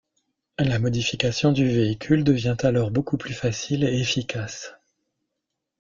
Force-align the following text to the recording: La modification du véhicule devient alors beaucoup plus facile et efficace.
La 0.57 0.79
modification 0.79 1.51
du 1.51 1.67
véhicule 1.67 2.23
devient 2.23 2.57
alors 2.63 2.89
beaucoup 2.89 3.17
plus 3.17 3.35
facile 3.35 3.83
et 3.83 3.99
efficace. 3.99 4.73